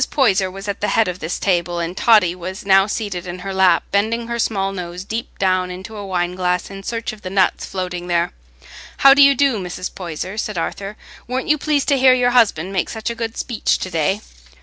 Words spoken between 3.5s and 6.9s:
lap, bending her small nose deep down into a wine glass in